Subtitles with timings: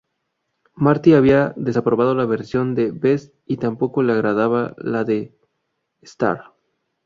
[0.73, 5.37] Martin había desaprobado la versión de Best y tampoco le agradaba la de
[6.01, 6.55] Starr.